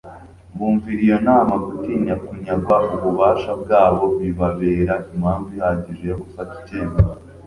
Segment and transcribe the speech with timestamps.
[0.57, 1.53] Bumvira iyo nama.
[1.65, 7.11] Gutinya kunyagwa ububasha bwabo bibabera impamvu ihagije yo gufata icyemezo.